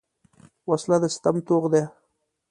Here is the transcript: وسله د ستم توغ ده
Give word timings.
وسله 0.69 0.97
د 1.03 1.05
ستم 1.15 1.35
توغ 1.47 1.63
ده 1.73 1.83